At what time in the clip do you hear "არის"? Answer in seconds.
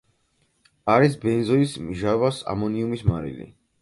0.93-1.17